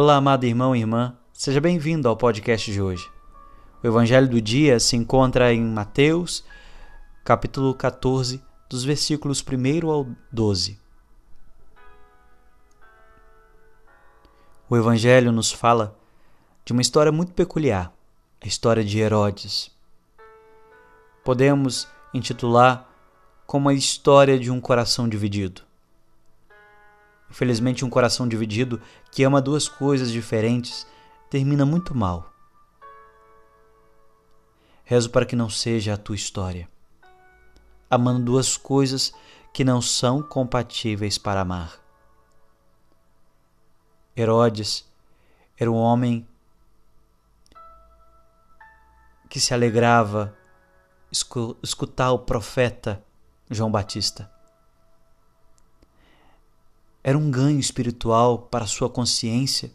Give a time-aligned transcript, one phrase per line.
[0.00, 3.10] Olá, amado irmão e irmã, seja bem-vindo ao podcast de hoje.
[3.82, 6.44] O evangelho do dia se encontra em Mateus,
[7.24, 8.40] capítulo 14,
[8.70, 10.78] dos versículos 1 ao 12.
[14.70, 15.98] O evangelho nos fala
[16.64, 17.92] de uma história muito peculiar,
[18.40, 19.68] a história de Herodes.
[21.24, 22.88] Podemos intitular
[23.48, 25.67] como a história de um coração dividido.
[27.30, 28.80] Infelizmente, um coração dividido
[29.12, 30.86] que ama duas coisas diferentes
[31.28, 32.32] termina muito mal.
[34.84, 36.68] Rezo para que não seja a tua história.
[37.90, 39.12] Amando duas coisas
[39.52, 41.78] que não são compatíveis para amar.
[44.16, 44.86] Herodes
[45.56, 46.26] era um homem
[49.28, 50.34] que se alegrava
[51.62, 53.04] escutar o profeta
[53.50, 54.37] João Batista
[57.08, 59.72] era um ganho espiritual para sua consciência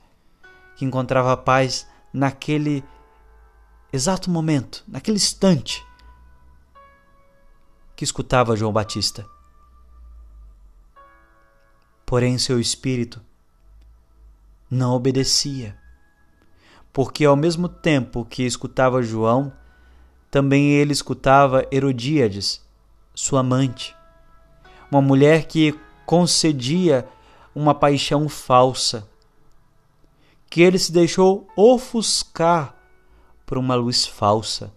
[0.76, 2.84] que encontrava paz naquele
[3.92, 5.84] exato momento, naquele instante
[7.95, 9.26] que escutava João Batista.
[12.06, 13.20] Porém, seu espírito
[14.70, 15.76] não obedecia,
[16.94, 19.52] porque ao mesmo tempo que escutava João,
[20.30, 22.64] também ele escutava Herodíades,
[23.16, 23.95] sua amante,
[24.92, 25.73] uma mulher que
[26.06, 27.09] concedia
[27.56, 29.08] uma paixão falsa,
[30.50, 32.76] que ele se deixou ofuscar
[33.45, 34.72] por uma luz falsa.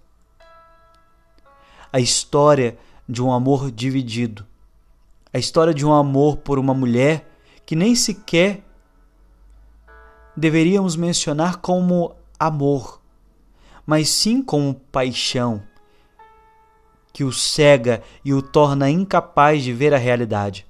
[1.92, 2.76] A história
[3.08, 4.46] de um amor dividido,
[5.32, 7.28] a história de um amor por uma mulher
[7.64, 8.62] que nem sequer
[10.36, 13.00] deveríamos mencionar como amor,
[13.86, 15.62] mas sim como paixão,
[17.12, 20.66] que o cega e o torna incapaz de ver a realidade.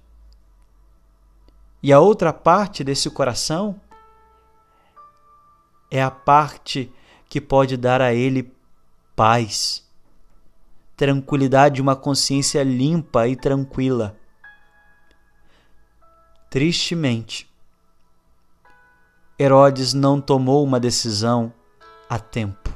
[1.82, 3.80] E a outra parte desse coração
[5.90, 6.92] é a parte
[7.28, 8.52] que pode dar a ele
[9.14, 9.86] paz,
[10.96, 14.16] tranquilidade, uma consciência limpa e tranquila.
[16.50, 17.48] Tristemente,
[19.38, 21.52] Herodes não tomou uma decisão
[22.08, 22.74] a tempo.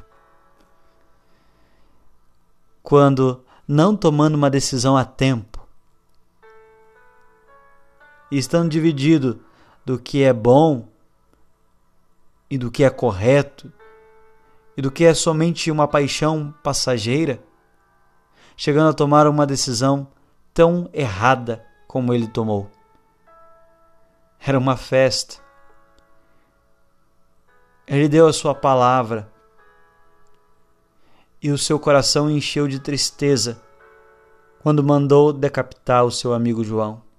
[2.83, 5.50] Quando, não tomando uma decisão a tempo,
[8.31, 9.41] e estando dividido
[9.85, 10.87] do que é bom
[12.49, 13.71] e do que é correto
[14.75, 17.43] e do que é somente uma paixão passageira,
[18.55, 20.07] chegando a tomar uma decisão
[20.53, 22.71] tão errada como ele tomou.
[24.39, 25.35] Era uma festa.
[27.85, 29.29] Ele deu a sua palavra
[31.41, 33.61] e o seu coração encheu de tristeza
[34.61, 37.10] quando mandou decapitar o seu amigo João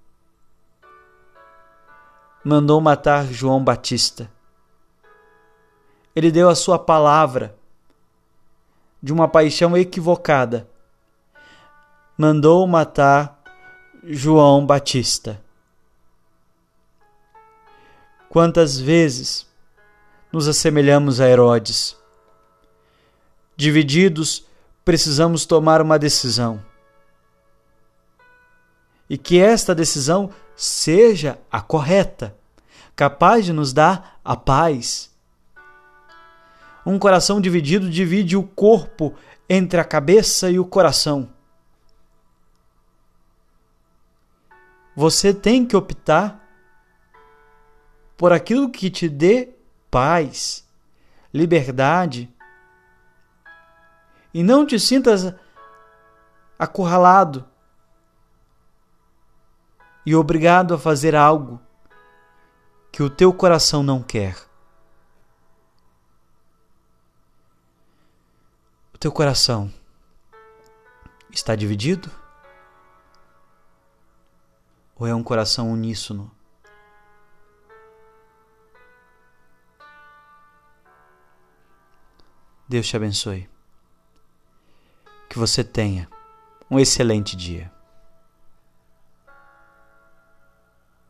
[2.43, 4.29] mandou matar João Batista.
[6.15, 7.55] Ele deu a sua palavra
[9.01, 10.67] de uma paixão equivocada.
[12.17, 13.41] Mandou matar
[14.03, 15.41] João Batista.
[18.29, 19.47] Quantas vezes
[20.31, 21.97] nos assemelhamos a Herodes?
[23.55, 24.45] Divididos,
[24.83, 26.63] precisamos tomar uma decisão.
[29.09, 32.35] E que esta decisão seja a correta,
[32.95, 35.11] capaz de nos dar a paz.
[36.85, 39.15] Um coração dividido divide o corpo
[39.49, 41.29] entre a cabeça e o coração.
[44.95, 46.39] Você tem que optar
[48.15, 49.49] por aquilo que te dê
[49.89, 50.67] paz,
[51.33, 52.31] liberdade.
[54.33, 55.33] E não te sintas
[56.57, 57.45] acurralado
[60.05, 61.59] e obrigado a fazer algo
[62.91, 64.37] que o teu coração não quer.
[68.93, 69.73] O teu coração
[71.31, 72.11] está dividido?
[74.95, 76.31] Ou é um coração uníssono?
[82.67, 83.49] Deus te abençoe.
[85.29, 86.07] Que você tenha
[86.69, 87.71] um excelente dia.